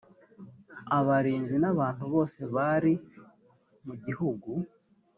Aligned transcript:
abarinzi 0.97 1.55
n 1.59 1.65
abantu 1.73 2.03
bose 2.13 2.39
bari 2.55 2.93
mu 3.85 3.93
gihugu 4.05 4.49